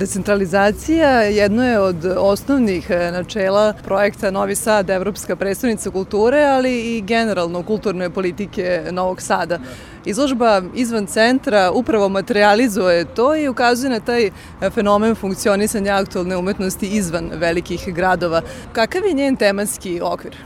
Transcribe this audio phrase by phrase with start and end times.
[0.00, 7.02] Decentralizacija jedno je od osnovnih e, načela projekta Novi Sad, Evropska predstavnica kulture, ali i
[7.02, 9.58] generalno kulturne politike Novog Sada.
[10.04, 14.30] Izložba izvan centra upravo materializuje to i ukazuje na taj
[14.70, 18.42] fenomen funkcionisanja aktualne umetnosti izvan velikih gradova.
[18.72, 20.36] Kakav je njen tematski okvir?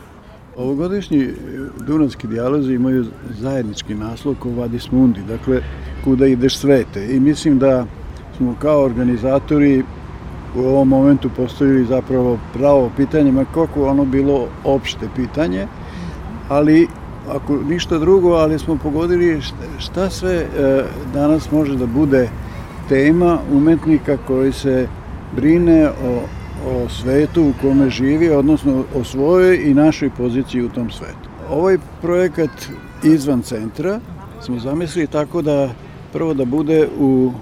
[0.56, 1.28] Ovogodišnji
[1.86, 3.06] Dunavski dijalozi imaju
[3.40, 5.62] zajednički naslov Vadis Mundi, dakle
[6.04, 7.86] kuda ideš svete i mislim da
[8.36, 9.84] smo kao organizatori
[10.56, 15.66] u ovom momentu postavili zapravo pravo pitanje, ma koliko ono bilo opšte pitanje,
[16.48, 16.88] ali
[17.30, 19.40] ako ništa drugo, ali smo pogodili
[19.78, 20.46] šta sve e,
[21.14, 22.28] danas može da bude
[22.88, 24.88] tema umetnika koji se
[25.36, 26.20] brine o,
[26.70, 31.28] o svetu u kome živi, odnosno o svojoj i našoj poziciji u tom svetu.
[31.50, 32.50] Ovaj projekat
[33.02, 34.00] izvan centra
[34.40, 35.70] smo zamislili tako da
[36.12, 37.32] prvo da bude u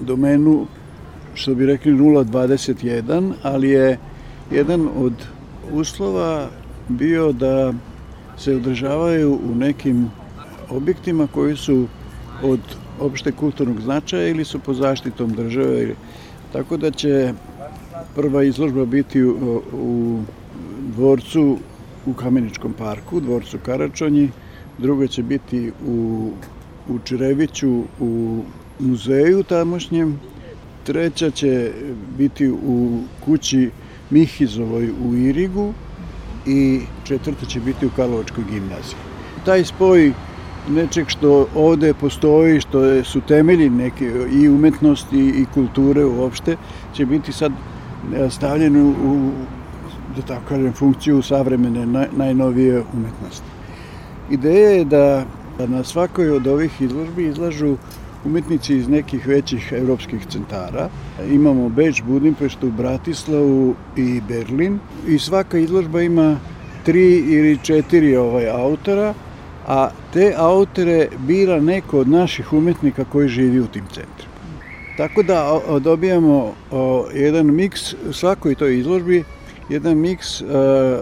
[0.00, 0.66] domenu,
[1.34, 3.98] što bi rekli 021, ali je
[4.50, 5.12] jedan od
[5.72, 6.48] uslova
[6.88, 7.72] bio da
[8.38, 10.10] se održavaju u nekim
[10.70, 11.86] objektima koji su
[12.42, 12.60] od
[13.00, 15.94] opšte kulturnog značaja ili su po zaštitom države.
[16.52, 17.32] Tako da će
[18.14, 20.20] prva izložba biti u, u
[20.96, 21.58] dvorcu
[22.06, 24.30] u Kameničkom parku, dvorcu Karačonji,
[24.78, 26.30] druga će biti u,
[26.88, 28.42] u Čereviću u
[28.78, 30.20] muzeju tamošnjem,
[30.84, 31.72] treća će
[32.18, 33.70] biti u kući
[34.10, 35.72] Mihizovoj u Irigu
[36.46, 38.96] i četvrta će biti u Karlovačkoj gimnaziji.
[39.44, 40.12] Taj spoj
[40.68, 46.56] nečeg što ovde postoji, što su temelji neke i umetnosti i kulture uopšte,
[46.94, 49.30] će biti sad e, stavljeno u,
[50.16, 53.46] da tako kažem, funkciju savremene, naj, najnovije umetnosti.
[54.30, 55.24] Ideja je da,
[55.58, 57.76] da na svakoj od ovih izložbi izlažu
[58.24, 60.88] umetnici iz nekih većih evropskih centara.
[61.30, 66.38] Imamo Beč, Budimpeštu, Bratislavu i Berlin i svaka izložba ima
[66.84, 69.14] tri ili četiri ovaj autora,
[69.66, 74.34] a te autore bira neko od naših umetnika koji živi u tim centrima.
[74.96, 76.52] Tako da dobijamo
[77.14, 79.24] jedan miks svakoj toj izložbi,
[79.68, 80.42] jedan miks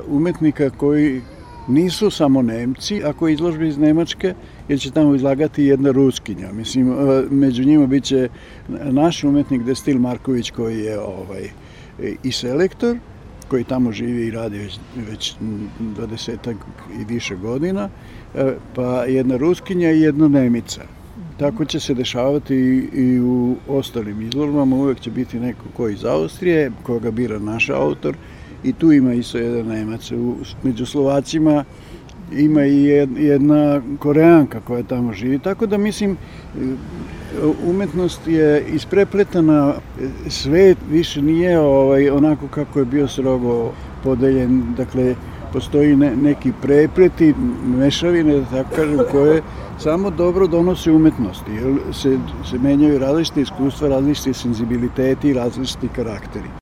[0.06, 1.22] umetnika koji
[1.69, 4.34] nisu samo Nemci, ako izložbe iz Nemačke,
[4.69, 6.53] jer će tamo izlagati jedna Ruskinja.
[6.53, 8.28] Mislim, e, među njima biće
[8.69, 11.49] naš umetnik Destil Marković koji je ovaj,
[12.23, 12.97] i selektor,
[13.49, 14.78] koji tamo živi i radi već,
[15.11, 15.34] već
[15.81, 16.55] 20
[17.00, 17.89] i više godina,
[18.34, 20.83] e, pa jedna Ruskinja i jedna Nemica.
[21.39, 22.55] Tako će se dešavati
[22.93, 28.17] i u ostalim izložbama, uvek će biti neko ko iz Austrije, koga bira naš autor,
[28.65, 30.11] i tu ima isto jedan Nemac.
[30.11, 31.65] U, među Slovacima
[32.33, 32.84] ima i
[33.17, 36.17] jedna Koreanka koja tamo živi, tako da mislim
[37.67, 39.75] umetnost je isprepletana,
[40.28, 43.73] svet više nije ovaj, onako kako je bio srogo
[44.05, 45.15] podeljen, dakle
[45.53, 47.34] postoji ne, neki prepleti,
[47.79, 49.43] mešavine, da tako kažem, koje
[49.79, 52.19] samo dobro donosi umetnosti, jer se,
[52.50, 56.62] se menjaju različite iskustva, različite senzibiliteti različiti karakteri.